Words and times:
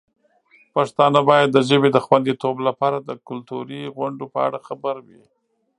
پښتانه 0.75 1.19
باید 1.29 1.49
د 1.51 1.57
ژبې 1.69 1.89
د 1.93 1.97
خوندیتوب 2.05 2.55
لپاره 2.67 2.97
د 3.01 3.11
کلتوري 3.27 3.81
غونډو 3.97 4.25
په 4.33 4.39
اړه 4.47 4.59
خبر 4.67 4.95
وي. 5.07 5.23